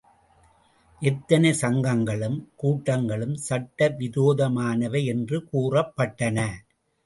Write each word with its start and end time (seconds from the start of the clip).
எத்தனை 1.01 1.51
சங்கங்களும் 1.61 2.39
கூட்டங்களும் 2.55 3.35
சட்ட 3.35 3.89
விரோதமானவை 3.99 5.03
என்று 5.05 5.39
கூறப்பட்டன. 5.53 6.37